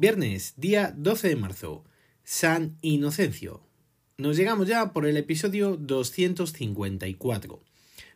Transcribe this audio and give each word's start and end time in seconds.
Viernes, 0.00 0.54
día 0.56 0.94
12 0.96 1.26
de 1.26 1.34
marzo, 1.34 1.84
San 2.22 2.78
Inocencio. 2.82 3.64
Nos 4.16 4.36
llegamos 4.36 4.68
ya 4.68 4.92
por 4.92 5.06
el 5.06 5.16
episodio 5.16 5.76
254, 5.76 7.60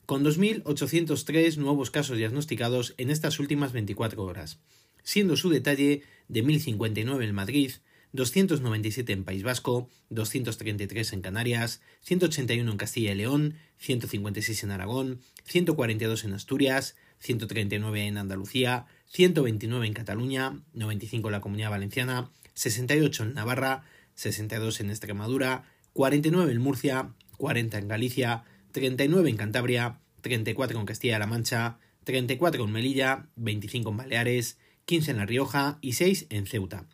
con 0.07 0.25
2.803 0.25 1.57
nuevos 1.57 1.91
casos 1.91 2.18
diagnosticados 2.18 2.95
en 2.98 3.11
estas 3.11 3.41
últimas 3.41 3.73
24 3.73 4.23
horas, 4.23 4.61
siendo 5.03 5.37
su 5.37 5.50
detalle 5.50 6.03
de 6.29 6.45
1.059 6.45 7.25
en 7.25 7.34
Madrid, 7.34 7.73
297 8.12 9.12
en 9.12 9.25
País 9.25 9.43
Vasco, 9.43 9.89
233 10.11 11.14
en 11.14 11.21
Canarias, 11.21 11.80
181 12.03 12.71
en 12.71 12.77
Castilla 12.77 13.11
y 13.11 13.17
León, 13.17 13.55
156 13.79 14.62
en 14.62 14.71
Aragón, 14.71 15.21
142 15.46 16.27
en 16.27 16.35
Asturias, 16.35 16.95
139 17.19 18.06
en 18.06 18.19
Andalucía, 18.19 18.87
129 19.12 19.87
en 19.87 19.93
Cataluña, 19.93 20.59
95 20.73 21.29
en 21.29 21.33
la 21.33 21.43
Comunidad 21.43 21.69
Valenciana, 21.69 22.30
68 22.55 23.25
en 23.25 23.34
Navarra, 23.34 23.84
62 24.15 24.80
en 24.80 24.89
Extremadura, 24.89 25.65
49 25.93 26.51
en 26.51 26.62
Murcia, 26.62 27.12
40 27.37 27.77
en 27.77 27.89
Galicia, 27.89 28.45
39 28.73 29.29
en 29.29 29.37
Cantabria, 29.37 30.01
34 30.23 30.80
en 30.80 30.87
Castilla-La 30.87 31.27
Mancha, 31.27 31.79
34 32.05 32.65
en 32.65 32.73
Melilla, 32.73 33.27
25 33.37 33.91
en 33.91 33.98
Baleares, 33.98 34.56
15 34.87 35.11
en 35.11 35.19
La 35.19 35.27
Rioja 35.27 35.77
y 35.83 35.92
6 35.92 36.29
en 36.31 36.47
Ceuta. 36.47 36.87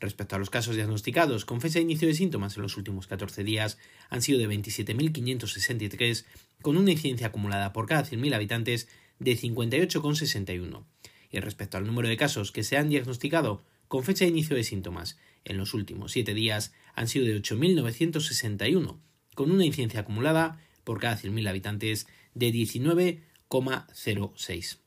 Respecto 0.00 0.36
a 0.36 0.38
los 0.38 0.50
casos 0.50 0.76
diagnosticados 0.76 1.44
con 1.44 1.60
fecha 1.60 1.78
de 1.78 1.82
inicio 1.82 2.08
de 2.08 2.14
síntomas 2.14 2.56
en 2.56 2.62
los 2.62 2.76
últimos 2.76 3.06
14 3.06 3.44
días, 3.44 3.78
han 4.10 4.22
sido 4.22 4.38
de 4.38 4.48
27.563, 4.48 6.24
con 6.62 6.76
una 6.76 6.92
incidencia 6.92 7.28
acumulada 7.28 7.72
por 7.72 7.86
cada 7.86 8.04
100.000 8.04 8.34
habitantes 8.34 8.88
de 9.18 9.38
58,61. 9.38 10.84
Y 11.30 11.40
respecto 11.40 11.78
al 11.78 11.86
número 11.86 12.08
de 12.08 12.16
casos 12.16 12.52
que 12.52 12.64
se 12.64 12.76
han 12.76 12.88
diagnosticado 12.88 13.62
con 13.88 14.04
fecha 14.04 14.24
de 14.24 14.30
inicio 14.30 14.56
de 14.56 14.64
síntomas 14.64 15.18
en 15.44 15.56
los 15.56 15.74
últimos 15.74 16.12
7 16.12 16.34
días, 16.34 16.72
han 16.94 17.08
sido 17.08 17.26
de 17.26 17.40
8.961, 17.40 18.98
con 19.34 19.50
una 19.50 19.64
incidencia 19.64 20.00
acumulada 20.00 20.60
por 20.84 21.00
cada 21.00 21.16
100.000 21.16 21.48
habitantes 21.48 22.06
de 22.34 22.52
19,06. 22.52 24.78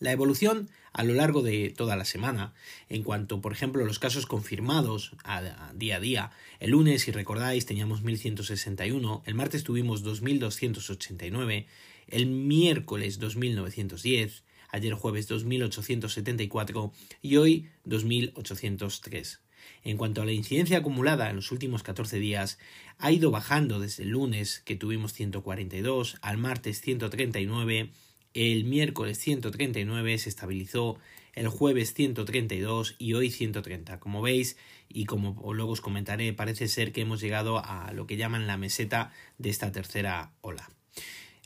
La 0.00 0.10
evolución 0.12 0.70
a 0.94 1.02
lo 1.02 1.12
largo 1.12 1.42
de 1.42 1.74
toda 1.76 1.96
la 1.96 2.04
semana, 2.04 2.54
en 2.88 3.02
cuanto, 3.02 3.40
por 3.40 3.52
ejemplo, 3.52 3.84
los 3.84 3.98
casos 3.98 4.26
confirmados 4.26 5.12
a, 5.24 5.72
día 5.74 5.96
a 5.96 6.00
día. 6.00 6.30
El 6.60 6.70
lunes, 6.70 7.02
si 7.02 7.10
recordáis, 7.10 7.66
teníamos 7.66 8.02
1161, 8.02 9.24
el 9.26 9.34
martes 9.34 9.64
tuvimos 9.64 10.04
2289, 10.04 11.66
el 12.06 12.26
miércoles 12.26 13.18
2910, 13.18 14.44
ayer 14.70 14.94
jueves 14.94 15.26
2874 15.26 16.92
y 17.22 17.36
hoy 17.36 17.68
2803. 17.84 19.40
En 19.82 19.96
cuanto 19.96 20.22
a 20.22 20.24
la 20.24 20.32
incidencia 20.32 20.78
acumulada 20.78 21.28
en 21.28 21.36
los 21.36 21.50
últimos 21.50 21.82
14 21.82 22.20
días, 22.20 22.58
ha 22.98 23.10
ido 23.10 23.32
bajando 23.32 23.80
desde 23.80 24.04
el 24.04 24.10
lunes, 24.10 24.62
que 24.64 24.76
tuvimos 24.76 25.12
142, 25.12 26.18
al 26.22 26.38
martes 26.38 26.80
139, 26.80 27.90
el 28.34 28.64
miércoles 28.64 29.18
139 29.18 30.18
se 30.18 30.28
estabilizó, 30.28 30.98
el 31.32 31.48
jueves 31.48 31.94
132 31.94 32.96
y 32.98 33.14
hoy 33.14 33.30
130. 33.30 33.98
Como 34.00 34.22
veis 34.22 34.56
y 34.88 35.04
como 35.06 35.52
luego 35.52 35.72
os 35.72 35.80
comentaré, 35.80 36.32
parece 36.32 36.68
ser 36.68 36.92
que 36.92 37.00
hemos 37.00 37.20
llegado 37.20 37.64
a 37.64 37.92
lo 37.92 38.06
que 38.06 38.16
llaman 38.16 38.46
la 38.46 38.56
meseta 38.56 39.12
de 39.38 39.50
esta 39.50 39.72
tercera 39.72 40.32
ola. 40.40 40.68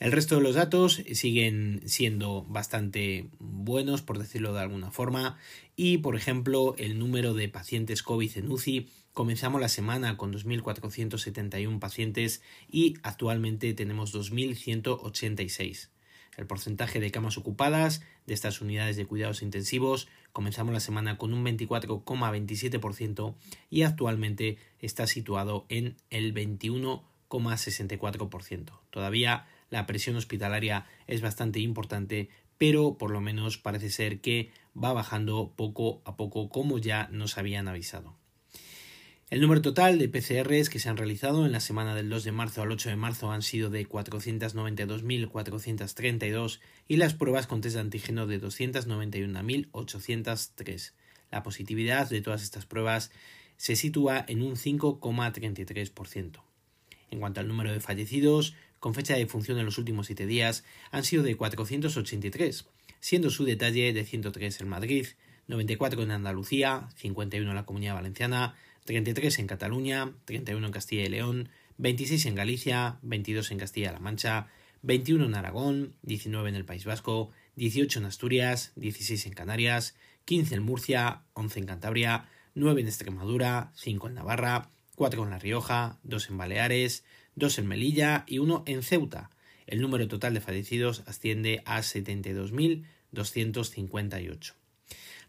El 0.01 0.13
resto 0.13 0.37
de 0.37 0.43
los 0.43 0.55
datos 0.55 1.03
siguen 1.13 1.83
siendo 1.87 2.45
bastante 2.45 3.31
buenos, 3.41 4.01
por 4.01 4.19
decirlo 4.19 4.55
de 4.55 4.61
alguna 4.61 4.93
forma, 4.93 5.39
y 5.75 5.99
por 5.99 6.15
ejemplo 6.15 6.77
el 6.79 6.99
número 6.99 7.35
de 7.35 7.49
pacientes 7.49 8.05
COVID 8.05 8.39
en 8.39 8.51
UCI 8.51 8.89
comenzamos 9.13 9.61
la 9.61 9.69
semana 9.69 10.17
con 10.17 10.33
2.471 10.33 11.81
pacientes 11.81 12.43
y 12.71 12.95
actualmente 13.03 13.75
tenemos 13.75 14.15
2.186. 14.15 15.89
El 16.39 16.47
porcentaje 16.47 17.01
de 17.01 17.11
camas 17.11 17.37
ocupadas 17.37 18.01
de 18.27 18.33
estas 18.33 18.61
unidades 18.61 18.97
de 18.97 19.07
cuidados 19.07 19.43
intensivos 19.43 20.07
comenzamos 20.33 20.73
la 20.73 20.79
semana 20.79 21.19
con 21.19 21.35
un 21.35 21.45
24,27% 21.45 23.35
y 23.71 23.83
actualmente 23.83 24.57
está 24.79 25.09
situado 25.09 25.67
en 25.69 25.97
el 26.11 26.33
21,64%. 26.33 28.79
Todavía 28.91 29.49
la 29.69 29.85
presión 29.87 30.15
hospitalaria 30.15 30.87
es 31.09 31.23
bastante 31.23 31.59
importante, 31.59 32.29
pero 32.57 32.99
por 32.99 33.11
lo 33.11 33.21
menos 33.21 33.59
parece 33.59 33.91
ser 33.91 34.21
que 34.21 34.53
va 34.81 34.93
bajando 34.93 35.55
poco 35.57 36.03
a 36.05 36.17
poco 36.17 36.51
como 36.51 36.79
ya 36.79 37.09
nos 37.11 37.37
habían 37.37 37.67
avisado. 37.67 38.15
El 39.31 39.43
número 39.43 39.61
total 39.61 39.99
de 39.99 40.09
PCRs 40.09 40.71
que 40.71 40.79
se 40.79 40.89
han 40.89 40.97
realizado 40.97 41.45
en 41.45 41.53
la 41.53 41.61
semana 41.61 41.95
del 41.95 42.09
2 42.09 42.25
de 42.25 42.33
marzo 42.33 42.63
al 42.63 42.73
8 42.73 42.89
de 42.89 42.97
marzo 42.97 43.31
han 43.31 43.43
sido 43.43 43.69
de 43.69 43.87
492.432 43.87 46.61
y 46.89 46.97
las 46.97 47.13
pruebas 47.13 47.47
con 47.47 47.61
test 47.61 47.75
de 47.75 47.83
antígeno 47.83 48.27
de 48.27 48.41
291.803. 48.41 50.93
La 51.31 51.43
positividad 51.43 52.09
de 52.09 52.23
todas 52.23 52.43
estas 52.43 52.65
pruebas 52.65 53.11
se 53.59 53.77
sitúa 53.77 54.25
en 54.29 54.41
un 54.41 54.57
5,33%. 54.57 56.41
En 57.11 57.21
cuanto 57.21 57.41
al 57.41 57.49
número 57.49 57.71
de 57.71 57.81
fallecidos, 57.81 58.55
con 58.81 58.95
fecha 58.95 59.15
de 59.15 59.27
función 59.27 59.59
en 59.59 59.67
los 59.67 59.77
últimos 59.77 60.07
siete 60.07 60.25
días, 60.25 60.65
han 60.91 61.05
sido 61.05 61.23
de 61.23 61.37
483, 61.37 62.65
siendo 63.01 63.29
su 63.29 63.45
detalle 63.45 63.93
de 63.93 64.07
103 64.07 64.63
en 64.63 64.69
Madrid, 64.71 65.07
94 65.49 66.03
en 66.03 66.13
Andalucía, 66.13 66.89
51 66.97 67.51
en 67.51 67.57
la 67.57 67.67
Comunidad 67.67 67.93
Valenciana, 67.95 68.55
33 68.89 69.39
en 69.41 69.47
Cataluña, 69.47 70.15
31 70.25 70.67
en 70.67 70.73
Castilla 70.73 71.05
y 71.05 71.11
León, 71.11 71.51
26 71.77 72.25
en 72.25 72.35
Galicia, 72.35 72.99
22 73.03 73.51
en 73.51 73.59
Castilla-La 73.59 73.99
Mancha, 73.99 74.47
21 74.81 75.27
en 75.27 75.35
Aragón, 75.35 75.95
19 76.05 76.49
en 76.49 76.55
el 76.55 76.65
País 76.65 76.87
Vasco, 76.87 77.31
18 77.57 77.99
en 77.99 78.07
Asturias, 78.07 78.73
16 78.77 79.27
en 79.27 79.35
Canarias, 79.35 79.95
15 80.25 80.55
en 80.55 80.63
Murcia, 80.63 81.25
11 81.35 81.59
en 81.59 81.67
Cantabria, 81.67 82.31
9 82.55 82.81
en 82.81 82.87
Extremadura, 82.87 83.73
5 83.75 84.09
en 84.09 84.15
Navarra, 84.15 84.71
4 84.95 85.23
en 85.23 85.29
La 85.29 85.39
Rioja, 85.39 85.99
2 86.05 86.31
en 86.31 86.39
Baleares, 86.39 87.05
2 87.35 87.59
en 87.59 87.67
Melilla 87.67 88.25
y 88.27 88.39
1 88.39 88.63
en 88.65 88.83
Ceuta. 88.83 89.29
El 89.67 89.83
número 89.83 90.09
total 90.09 90.33
de 90.33 90.41
fallecidos 90.41 91.03
asciende 91.05 91.61
a 91.67 91.81
72.258. 91.81 94.55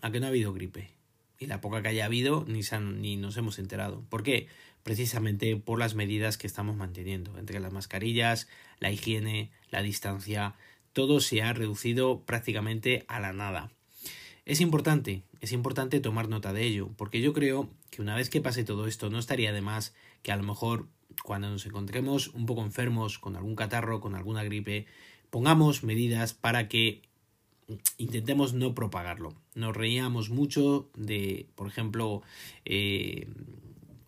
a 0.02 0.12
que 0.12 0.20
no 0.20 0.26
ha 0.26 0.30
habido 0.30 0.54
gripe. 0.54 0.90
Y 1.40 1.48
la 1.48 1.62
poca 1.62 1.82
que 1.82 1.90
haya 1.90 2.06
habido 2.06 2.46
ni, 2.48 2.62
ni 3.00 3.18
nos 3.18 3.38
hemos 3.38 3.58
enterado. 3.58 4.04
¿Por 4.10 4.24
qué? 4.24 4.48
Precisamente 4.84 5.56
por 5.56 5.80
las 5.80 5.96
medidas 5.96 6.38
que 6.38 6.48
estamos 6.48 6.76
manteniendo. 6.76 7.38
Entre 7.38 7.60
las 7.60 7.72
mascarillas, 7.72 8.48
la 8.80 8.92
higiene, 8.92 9.52
la 9.70 9.82
distancia, 9.82 10.56
todo 10.94 11.20
se 11.20 11.42
ha 11.42 11.54
reducido 11.54 12.22
prácticamente 12.26 13.06
a 13.08 13.20
la 13.20 13.34
nada. 13.34 13.72
Es 14.46 14.60
importante, 14.60 15.24
es 15.40 15.52
importante 15.52 16.00
tomar 16.00 16.28
nota 16.28 16.52
de 16.52 16.66
ello, 16.66 16.90
porque 16.98 17.22
yo 17.22 17.34
creo 17.34 17.70
que 17.92 18.02
una 18.02 18.16
vez 18.16 18.30
que 18.30 18.42
pase 18.42 18.64
todo 18.64 18.88
esto 18.88 19.10
no 19.10 19.20
estaría 19.20 19.54
de 19.54 19.62
más 19.62 19.94
que 20.24 20.32
a 20.32 20.36
lo 20.36 20.44
mejor 20.44 20.88
cuando 21.24 21.50
nos 21.50 21.66
encontremos 21.66 22.30
un 22.30 22.46
poco 22.46 22.64
enfermos, 22.64 23.20
con 23.20 23.36
algún 23.36 23.56
catarro, 23.56 24.00
con 24.00 24.16
alguna 24.16 24.44
gripe, 24.44 24.88
pongamos 25.30 25.84
medidas 25.84 26.34
para 26.34 26.68
que 26.68 27.04
intentemos 27.98 28.54
no 28.54 28.74
propagarlo. 28.74 29.34
Nos 29.56 29.76
reíamos 29.76 30.30
mucho 30.30 30.90
de, 30.96 31.48
por 31.56 31.68
ejemplo, 31.68 32.22
eh, 32.66 33.28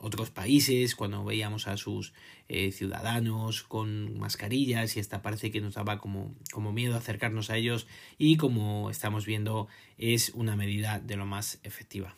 otros 0.04 0.30
países 0.30 0.96
cuando 0.96 1.24
veíamos 1.24 1.68
a 1.68 1.78
sus 1.78 2.14
eh, 2.50 2.72
ciudadanos 2.72 3.64
con 3.64 4.20
mascarillas 4.20 4.96
y 4.96 5.00
hasta 5.00 5.22
parece 5.22 5.52
que 5.52 5.62
nos 5.62 5.74
daba 5.74 5.98
como, 5.98 6.36
como 6.52 6.72
miedo 6.72 6.96
acercarnos 6.96 7.50
a 7.50 7.58
ellos 7.58 7.88
y 8.18 8.38
como 8.38 8.92
estamos 8.92 9.26
viendo 9.26 9.68
es 9.98 10.30
una 10.36 10.56
medida 10.56 11.00
de 11.00 11.16
lo 11.16 11.26
más 11.26 11.60
efectiva. 11.64 12.16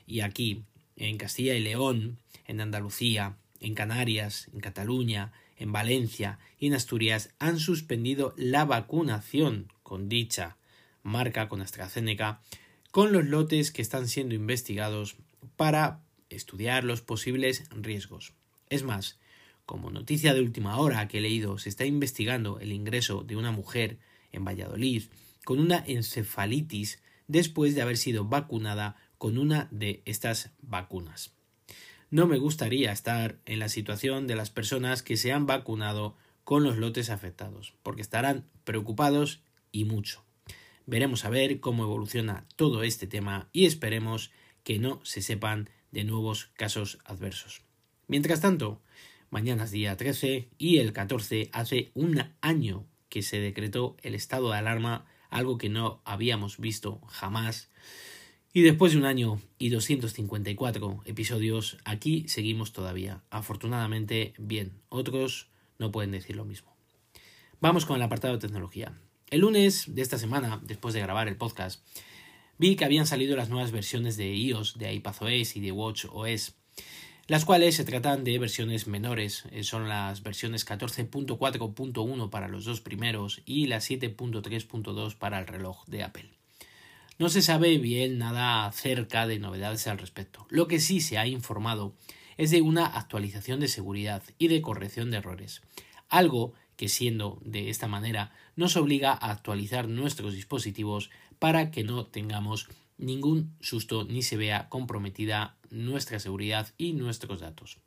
y 0.07 0.21
aquí, 0.21 0.63
en 0.95 1.17
Castilla 1.17 1.53
y 1.53 1.61
León, 1.61 2.17
en 2.47 2.59
Andalucía, 2.59 3.37
en 3.59 3.75
Canarias, 3.75 4.49
en 4.53 4.59
Cataluña, 4.59 5.31
en 5.57 5.71
Valencia 5.71 6.39
y 6.59 6.67
en 6.67 6.73
Asturias 6.73 7.31
han 7.39 7.59
suspendido 7.59 8.33
la 8.37 8.65
vacunación 8.65 9.71
con 9.87 10.09
dicha 10.09 10.57
marca, 11.01 11.47
con 11.47 11.61
AstraZeneca, 11.61 12.41
con 12.91 13.13
los 13.13 13.23
lotes 13.23 13.71
que 13.71 13.81
están 13.81 14.09
siendo 14.09 14.35
investigados 14.35 15.15
para 15.55 16.01
estudiar 16.29 16.83
los 16.83 16.99
posibles 16.99 17.63
riesgos. 17.71 18.33
Es 18.69 18.83
más, 18.83 19.17
como 19.65 19.89
noticia 19.89 20.33
de 20.33 20.41
última 20.41 20.75
hora 20.77 21.07
que 21.07 21.19
he 21.19 21.21
leído, 21.21 21.57
se 21.57 21.69
está 21.69 21.85
investigando 21.85 22.59
el 22.59 22.73
ingreso 22.73 23.23
de 23.23 23.37
una 23.37 23.53
mujer 23.53 23.97
en 24.33 24.43
Valladolid 24.43 25.03
con 25.45 25.57
una 25.57 25.81
encefalitis 25.87 27.01
después 27.27 27.73
de 27.73 27.81
haber 27.81 27.95
sido 27.95 28.25
vacunada 28.25 28.97
con 29.17 29.37
una 29.37 29.69
de 29.71 30.01
estas 30.03 30.51
vacunas. 30.61 31.31
No 32.09 32.27
me 32.27 32.39
gustaría 32.39 32.91
estar 32.91 33.39
en 33.45 33.59
la 33.59 33.69
situación 33.69 34.27
de 34.27 34.35
las 34.35 34.49
personas 34.49 35.01
que 35.01 35.15
se 35.15 35.31
han 35.31 35.45
vacunado 35.45 36.17
con 36.43 36.63
los 36.63 36.75
lotes 36.75 37.09
afectados, 37.09 37.73
porque 37.83 38.01
estarán 38.01 38.49
preocupados 38.65 39.46
y 39.77 39.85
mucho. 39.85 40.23
Veremos 40.85 41.25
a 41.25 41.29
ver 41.29 41.59
cómo 41.59 41.83
evoluciona 41.83 42.45
todo 42.55 42.83
este 42.83 43.07
tema 43.07 43.49
y 43.51 43.65
esperemos 43.65 44.31
que 44.63 44.79
no 44.79 44.99
se 45.03 45.21
sepan 45.21 45.69
de 45.91 46.03
nuevos 46.03 46.51
casos 46.55 46.99
adversos. 47.05 47.61
Mientras 48.07 48.41
tanto, 48.41 48.81
mañana 49.29 49.65
es 49.65 49.71
día 49.71 49.97
13 49.97 50.49
y 50.57 50.77
el 50.77 50.93
14 50.93 51.49
hace 51.51 51.91
un 51.93 52.23
año 52.41 52.85
que 53.09 53.21
se 53.21 53.39
decretó 53.39 53.97
el 54.01 54.15
estado 54.15 54.51
de 54.51 54.57
alarma, 54.57 55.05
algo 55.29 55.57
que 55.57 55.69
no 55.69 56.01
habíamos 56.05 56.57
visto 56.57 57.01
jamás 57.07 57.69
y 58.57 58.61
después 58.61 58.93
de 58.93 58.97
un 58.97 59.05
año 59.05 59.39
y 59.59 59.69
254 59.69 61.01
episodios, 61.05 61.77
aquí 61.85 62.27
seguimos 62.27 62.73
todavía. 62.73 63.21
Afortunadamente, 63.29 64.33
bien. 64.39 64.81
Otros 64.89 65.49
no 65.77 65.91
pueden 65.91 66.09
decir 66.09 66.35
lo 66.35 66.43
mismo. 66.43 66.75
Vamos 67.61 67.85
con 67.85 67.97
el 67.97 68.01
apartado 68.01 68.33
de 68.33 68.39
tecnología. 68.39 68.93
El 69.29 69.41
lunes 69.41 69.93
de 69.93 70.01
esta 70.01 70.17
semana, 70.17 70.61
después 70.63 70.93
de 70.93 71.01
grabar 71.01 71.27
el 71.27 71.35
podcast, 71.35 71.81
vi 72.57 72.77
que 72.77 72.85
habían 72.85 73.05
salido 73.05 73.35
las 73.35 73.49
nuevas 73.49 73.71
versiones 73.71 74.15
de 74.15 74.33
iOS, 74.33 74.77
de 74.77 74.93
iPadOS 74.93 75.57
y 75.57 75.59
de 75.59 75.73
WatchOS, 75.73 76.55
las 77.27 77.43
cuales 77.43 77.75
se 77.75 77.83
tratan 77.83 78.23
de 78.23 78.39
versiones 78.39 78.87
menores. 78.87 79.43
Eh, 79.51 79.63
son 79.63 79.89
las 79.89 80.23
versiones 80.23 80.65
14.4.1 80.65 82.29
para 82.29 82.47
los 82.47 82.63
dos 82.63 82.79
primeros 82.79 83.41
y 83.45 83.67
la 83.67 83.79
7.3.2 83.79 85.15
para 85.15 85.39
el 85.39 85.47
reloj 85.47 85.85
de 85.87 86.03
Apple. 86.03 86.29
No 87.19 87.27
se 87.27 87.41
sabe 87.41 87.79
bien 87.79 88.19
nada 88.19 88.65
acerca 88.65 89.27
de 89.27 89.39
novedades 89.39 89.87
al 89.87 89.97
respecto. 89.97 90.47
Lo 90.49 90.69
que 90.69 90.79
sí 90.79 91.01
se 91.01 91.17
ha 91.17 91.27
informado 91.27 91.93
es 92.37 92.49
de 92.49 92.61
una 92.61 92.85
actualización 92.85 93.59
de 93.59 93.67
seguridad 93.67 94.23
y 94.37 94.47
de 94.47 94.61
corrección 94.61 95.11
de 95.11 95.17
errores, 95.17 95.63
algo 96.07 96.53
que 96.77 96.87
siendo 96.87 97.41
de 97.43 97.69
esta 97.69 97.87
manera 97.87 98.31
nos 98.55 98.77
obliga 98.77 99.11
a 99.11 99.31
actualizar 99.31 99.89
nuestros 99.89 100.33
dispositivos 100.33 101.09
para 101.39 101.71
que 101.71 101.83
no 101.83 102.05
tengamos 102.05 102.69
ningún 102.97 103.53
susto 103.59 104.05
ni 104.05 104.21
se 104.21 104.37
vea 104.37 104.69
comprometida 104.69 105.57
nuestra 105.69 106.19
seguridad 106.19 106.73
y 106.77 106.93
nuestros 106.93 107.41
datos. 107.41 107.79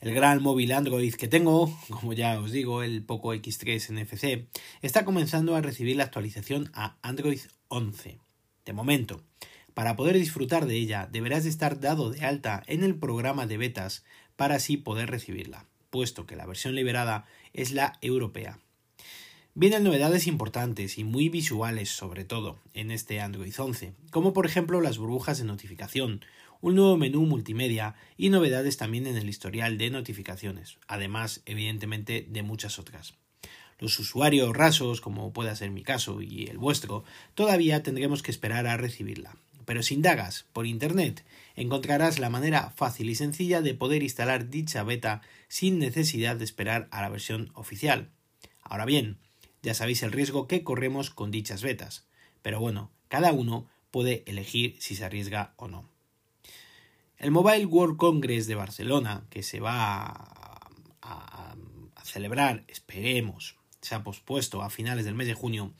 El 0.00 0.14
gran 0.14 0.42
móvil 0.42 0.72
Android 0.72 1.14
que 1.14 1.28
tengo, 1.28 1.76
como 1.90 2.12
ya 2.12 2.40
os 2.40 2.52
digo, 2.52 2.82
el 2.82 3.02
Poco 3.02 3.34
X3 3.34 3.92
NFC, 3.92 4.48
está 4.80 5.04
comenzando 5.04 5.56
a 5.56 5.60
recibir 5.60 5.96
la 5.96 6.04
actualización 6.04 6.70
a 6.74 6.96
Android 7.02 7.40
11. 7.68 8.18
De 8.64 8.72
momento, 8.72 9.22
para 9.74 9.96
poder 9.96 10.16
disfrutar 10.16 10.66
de 10.66 10.76
ella 10.76 11.08
deberás 11.10 11.44
de 11.44 11.50
estar 11.50 11.80
dado 11.80 12.10
de 12.10 12.24
alta 12.24 12.62
en 12.66 12.82
el 12.82 12.96
programa 12.96 13.46
de 13.46 13.58
betas 13.58 14.04
para 14.36 14.56
así 14.56 14.78
poder 14.78 15.10
recibirla, 15.10 15.66
puesto 15.90 16.26
que 16.26 16.36
la 16.36 16.46
versión 16.46 16.74
liberada 16.74 17.26
es 17.52 17.72
la 17.72 17.98
europea. 18.00 18.58
Vienen 19.54 19.82
novedades 19.82 20.26
importantes 20.26 20.96
y 20.96 21.04
muy 21.04 21.28
visuales 21.28 21.90
sobre 21.90 22.24
todo 22.24 22.58
en 22.72 22.90
este 22.90 23.20
Android 23.20 23.52
11, 23.56 23.94
como 24.10 24.32
por 24.32 24.46
ejemplo 24.46 24.80
las 24.80 24.96
burbujas 24.96 25.38
de 25.38 25.44
notificación, 25.44 26.24
un 26.60 26.76
nuevo 26.76 26.96
menú 26.96 27.22
multimedia 27.22 27.96
y 28.16 28.28
novedades 28.28 28.76
también 28.76 29.06
en 29.06 29.16
el 29.16 29.28
historial 29.28 29.76
de 29.76 29.90
notificaciones, 29.90 30.78
además 30.86 31.42
evidentemente 31.46 32.26
de 32.28 32.42
muchas 32.42 32.78
otras. 32.78 33.14
Los 33.80 33.98
usuarios 33.98 34.54
rasos, 34.54 35.00
como 35.00 35.32
pueda 35.32 35.56
ser 35.56 35.70
mi 35.70 35.82
caso 35.82 36.20
y 36.22 36.46
el 36.46 36.58
vuestro, 36.58 37.02
todavía 37.34 37.82
tendremos 37.82 38.22
que 38.22 38.30
esperar 38.30 38.66
a 38.66 38.76
recibirla. 38.76 39.34
Pero 39.70 39.84
si 39.84 39.94
indagas 39.94 40.46
por 40.52 40.66
Internet 40.66 41.24
encontrarás 41.54 42.18
la 42.18 42.28
manera 42.28 42.72
fácil 42.74 43.08
y 43.08 43.14
sencilla 43.14 43.62
de 43.62 43.72
poder 43.72 44.02
instalar 44.02 44.50
dicha 44.50 44.82
beta 44.82 45.22
sin 45.46 45.78
necesidad 45.78 46.34
de 46.34 46.42
esperar 46.42 46.88
a 46.90 47.00
la 47.02 47.08
versión 47.08 47.52
oficial. 47.54 48.10
Ahora 48.62 48.84
bien, 48.84 49.18
ya 49.62 49.74
sabéis 49.74 50.02
el 50.02 50.10
riesgo 50.10 50.48
que 50.48 50.64
corremos 50.64 51.10
con 51.10 51.30
dichas 51.30 51.62
betas, 51.62 52.04
pero 52.42 52.58
bueno, 52.58 52.90
cada 53.06 53.32
uno 53.32 53.68
puede 53.92 54.24
elegir 54.26 54.74
si 54.80 54.96
se 54.96 55.04
arriesga 55.04 55.54
o 55.54 55.68
no. 55.68 55.88
El 57.16 57.30
Mobile 57.30 57.66
World 57.66 57.96
Congress 57.96 58.48
de 58.48 58.56
Barcelona, 58.56 59.24
que 59.30 59.44
se 59.44 59.60
va 59.60 60.58
a, 61.00 61.54
celebrar, 62.02 62.64
esperemos, 62.66 63.54
se 63.80 63.94
ha 63.94 64.02
pospuesto 64.02 64.62
a 64.62 64.70
finales 64.70 65.04
del 65.04 65.14
mes 65.14 65.28
de 65.28 65.34
junio, 65.34 65.72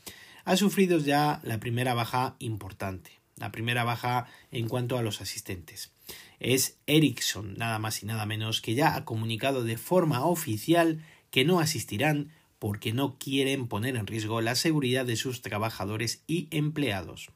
ha 0.45 0.57
sufrido 0.57 0.99
ya 0.99 1.41
la 1.43 1.59
primera 1.59 1.93
baja 1.93 2.37
importante, 2.39 3.20
la 3.41 3.51
primera 3.51 3.83
baja 3.83 4.27
en 4.53 4.69
cuanto 4.69 4.97
a 4.97 5.03
los 5.03 5.21
asistentes. 5.21 5.91
Es 6.39 6.79
Ericsson, 6.87 7.55
nada 7.55 7.79
más 7.79 8.03
y 8.03 8.07
nada 8.07 8.27
menos, 8.27 8.61
que 8.61 8.75
ya 8.75 8.95
ha 8.95 9.05
comunicado 9.05 9.65
de 9.65 9.77
forma 9.77 10.25
oficial 10.25 11.05
que 11.31 11.45
no 11.45 11.59
asistirán 11.59 12.31
porque 12.59 12.93
no 12.93 13.19
quieren 13.19 13.67
poner 13.67 13.97
en 13.97 14.07
riesgo 14.07 14.41
la 14.43 14.55
seguridad 14.55 15.07
de 15.07 15.17
sus 15.17 15.41
trabajadores 15.41 16.23
y 16.27 16.49
empleados. 16.51 17.31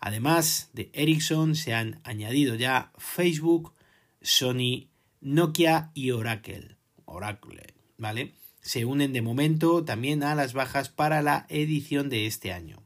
Además 0.00 0.70
de 0.72 0.90
Ericsson 0.92 1.54
se 1.54 1.74
han 1.74 2.00
añadido 2.04 2.56
ya 2.56 2.92
Facebook, 2.98 3.72
Sony, 4.20 4.88
Nokia 5.20 5.92
y 5.94 6.10
Oracle. 6.10 6.76
Oracle, 7.04 7.74
¿vale? 7.98 8.34
Se 8.62 8.84
unen 8.84 9.12
de 9.12 9.22
momento 9.22 9.84
también 9.84 10.22
a 10.22 10.34
las 10.34 10.52
bajas 10.52 10.88
para 10.88 11.22
la 11.22 11.46
edición 11.48 12.08
de 12.08 12.26
este 12.26 12.52
año. 12.52 12.82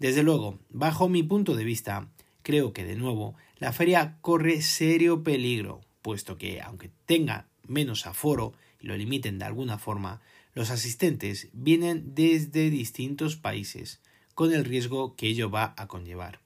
Desde 0.00 0.22
luego, 0.22 0.58
bajo 0.70 1.10
mi 1.10 1.22
punto 1.22 1.54
de 1.54 1.62
vista, 1.62 2.08
creo 2.42 2.72
que 2.72 2.84
de 2.84 2.96
nuevo 2.96 3.34
la 3.58 3.74
feria 3.74 4.16
corre 4.22 4.62
serio 4.62 5.22
peligro, 5.22 5.82
puesto 6.00 6.38
que 6.38 6.62
aunque 6.62 6.90
tenga 7.04 7.48
menos 7.68 8.06
aforo 8.06 8.54
y 8.80 8.86
lo 8.86 8.96
limiten 8.96 9.38
de 9.38 9.44
alguna 9.44 9.76
forma, 9.76 10.22
los 10.54 10.70
asistentes 10.70 11.50
vienen 11.52 12.14
desde 12.14 12.70
distintos 12.70 13.36
países, 13.36 14.00
con 14.34 14.54
el 14.54 14.64
riesgo 14.64 15.16
que 15.16 15.26
ello 15.26 15.50
va 15.50 15.74
a 15.76 15.86
conllevar. 15.86 16.40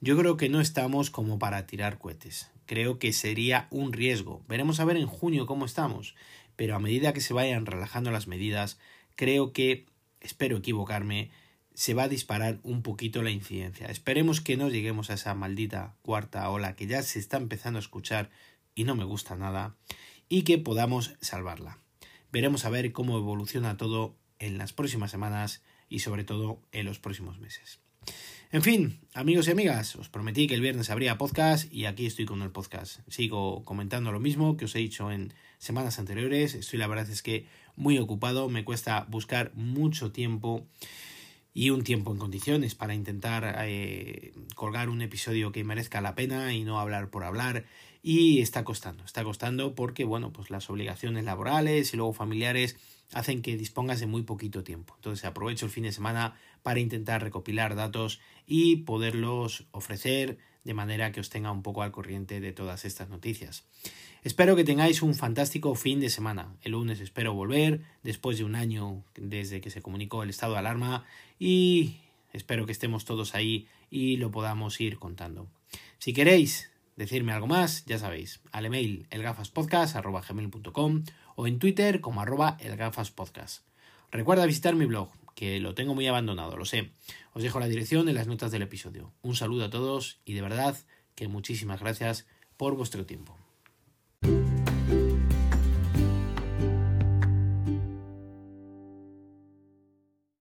Yo 0.00 0.16
creo 0.16 0.38
que 0.38 0.48
no 0.48 0.62
estamos 0.62 1.10
como 1.10 1.38
para 1.38 1.66
tirar 1.66 1.98
cohetes. 1.98 2.50
Creo 2.64 2.98
que 2.98 3.12
sería 3.12 3.68
un 3.70 3.92
riesgo. 3.92 4.42
Veremos 4.48 4.80
a 4.80 4.86
ver 4.86 4.96
en 4.96 5.06
junio 5.06 5.44
cómo 5.44 5.66
estamos. 5.66 6.14
Pero 6.56 6.74
a 6.74 6.78
medida 6.78 7.12
que 7.12 7.20
se 7.20 7.34
vayan 7.34 7.66
relajando 7.66 8.10
las 8.10 8.28
medidas, 8.28 8.78
creo 9.14 9.52
que, 9.52 9.86
espero 10.20 10.56
equivocarme, 10.56 11.30
se 11.78 11.94
va 11.94 12.02
a 12.02 12.08
disparar 12.08 12.58
un 12.64 12.82
poquito 12.82 13.22
la 13.22 13.30
incidencia. 13.30 13.86
Esperemos 13.86 14.40
que 14.40 14.56
no 14.56 14.68
lleguemos 14.68 15.10
a 15.10 15.14
esa 15.14 15.32
maldita 15.36 15.94
cuarta 16.02 16.50
ola 16.50 16.74
que 16.74 16.88
ya 16.88 17.00
se 17.02 17.20
está 17.20 17.36
empezando 17.36 17.78
a 17.78 17.80
escuchar 17.80 18.30
y 18.74 18.82
no 18.82 18.96
me 18.96 19.04
gusta 19.04 19.36
nada, 19.36 19.76
y 20.28 20.42
que 20.42 20.58
podamos 20.58 21.14
salvarla. 21.20 21.78
Veremos 22.32 22.64
a 22.64 22.70
ver 22.70 22.90
cómo 22.90 23.16
evoluciona 23.16 23.76
todo 23.76 24.16
en 24.40 24.58
las 24.58 24.72
próximas 24.72 25.12
semanas 25.12 25.62
y 25.88 26.00
sobre 26.00 26.24
todo 26.24 26.60
en 26.72 26.84
los 26.84 26.98
próximos 26.98 27.38
meses. 27.38 27.78
En 28.50 28.62
fin, 28.62 28.98
amigos 29.14 29.46
y 29.46 29.52
amigas, 29.52 29.94
os 29.94 30.08
prometí 30.08 30.48
que 30.48 30.54
el 30.54 30.60
viernes 30.60 30.90
habría 30.90 31.16
podcast 31.16 31.72
y 31.72 31.84
aquí 31.84 32.06
estoy 32.06 32.24
con 32.24 32.42
el 32.42 32.50
podcast. 32.50 33.08
Sigo 33.08 33.62
comentando 33.64 34.10
lo 34.10 34.18
mismo 34.18 34.56
que 34.56 34.64
os 34.64 34.74
he 34.74 34.80
dicho 34.80 35.12
en 35.12 35.32
semanas 35.58 36.00
anteriores. 36.00 36.54
Estoy 36.54 36.80
la 36.80 36.88
verdad 36.88 37.08
es 37.08 37.22
que 37.22 37.46
muy 37.76 37.98
ocupado, 37.98 38.48
me 38.48 38.64
cuesta 38.64 39.06
buscar 39.08 39.52
mucho 39.54 40.10
tiempo 40.10 40.66
y 41.54 41.70
un 41.70 41.82
tiempo 41.82 42.12
en 42.12 42.18
condiciones 42.18 42.74
para 42.74 42.94
intentar 42.94 43.56
eh, 43.66 44.32
colgar 44.54 44.88
un 44.88 45.02
episodio 45.02 45.52
que 45.52 45.64
merezca 45.64 46.00
la 46.00 46.14
pena 46.14 46.52
y 46.54 46.64
no 46.64 46.78
hablar 46.78 47.10
por 47.10 47.24
hablar 47.24 47.64
y 48.02 48.40
está 48.40 48.64
costando, 48.64 49.04
está 49.04 49.24
costando 49.24 49.74
porque 49.74 50.04
bueno, 50.04 50.32
pues 50.32 50.50
las 50.50 50.70
obligaciones 50.70 51.24
laborales 51.24 51.92
y 51.92 51.96
luego 51.96 52.12
familiares 52.12 52.76
hacen 53.12 53.42
que 53.42 53.56
dispongas 53.56 54.00
de 54.00 54.06
muy 54.06 54.22
poquito 54.22 54.62
tiempo. 54.62 54.94
Entonces 54.96 55.24
aprovecho 55.24 55.66
el 55.66 55.72
fin 55.72 55.84
de 55.84 55.92
semana 55.92 56.36
para 56.62 56.80
intentar 56.80 57.22
recopilar 57.22 57.74
datos 57.74 58.20
y 58.46 58.76
poderlos 58.76 59.66
ofrecer 59.72 60.38
de 60.68 60.74
manera 60.74 61.12
que 61.12 61.20
os 61.20 61.30
tenga 61.30 61.50
un 61.50 61.62
poco 61.62 61.80
al 61.82 61.92
corriente 61.92 62.40
de 62.40 62.52
todas 62.52 62.84
estas 62.84 63.08
noticias. 63.08 63.64
Espero 64.22 64.54
que 64.54 64.64
tengáis 64.64 65.00
un 65.00 65.14
fantástico 65.14 65.74
fin 65.74 65.98
de 65.98 66.10
semana. 66.10 66.52
El 66.60 66.72
lunes 66.72 67.00
espero 67.00 67.32
volver, 67.32 67.80
después 68.02 68.36
de 68.36 68.44
un 68.44 68.54
año 68.54 69.02
desde 69.16 69.62
que 69.62 69.70
se 69.70 69.80
comunicó 69.80 70.22
el 70.22 70.28
estado 70.28 70.52
de 70.52 70.58
alarma, 70.58 71.06
y 71.38 71.96
espero 72.34 72.66
que 72.66 72.72
estemos 72.72 73.06
todos 73.06 73.34
ahí 73.34 73.66
y 73.90 74.18
lo 74.18 74.30
podamos 74.30 74.78
ir 74.82 74.98
contando. 74.98 75.46
Si 75.98 76.12
queréis 76.12 76.70
decirme 76.96 77.32
algo 77.32 77.46
más, 77.46 77.86
ya 77.86 77.96
sabéis, 77.98 78.42
al 78.52 78.66
email 78.66 79.06
elgafaspodcast.com 79.08 81.04
o 81.34 81.46
en 81.46 81.58
Twitter 81.58 82.02
como 82.02 82.20
arroba 82.20 82.58
elgafaspodcast. 82.60 83.62
Recuerda 84.12 84.44
visitar 84.44 84.74
mi 84.74 84.84
blog, 84.84 85.08
que 85.38 85.60
lo 85.60 85.72
tengo 85.72 85.94
muy 85.94 86.04
abandonado, 86.08 86.56
lo 86.56 86.64
sé. 86.64 86.90
Os 87.32 87.44
dejo 87.44 87.60
la 87.60 87.68
dirección 87.68 88.08
en 88.08 88.16
las 88.16 88.26
notas 88.26 88.50
del 88.50 88.62
episodio. 88.62 89.14
Un 89.22 89.36
saludo 89.36 89.66
a 89.66 89.70
todos 89.70 90.20
y 90.24 90.32
de 90.32 90.42
verdad 90.42 90.76
que 91.14 91.28
muchísimas 91.28 91.78
gracias 91.78 92.26
por 92.56 92.74
vuestro 92.74 93.06
tiempo. 93.06 93.37